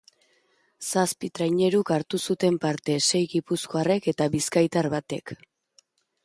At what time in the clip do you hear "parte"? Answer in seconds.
2.63-2.95